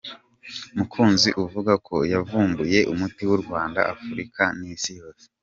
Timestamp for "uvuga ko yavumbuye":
1.43-2.79